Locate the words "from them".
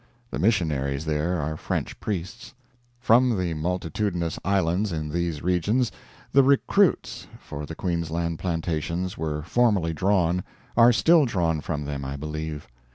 11.61-12.03